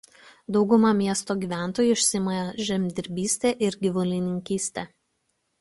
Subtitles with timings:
[0.55, 2.39] Dauguma miesto gyventojų užsiima
[2.71, 4.89] žemdirbyste ir gyvulininkyste.